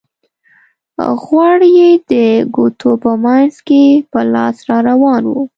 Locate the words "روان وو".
4.89-5.41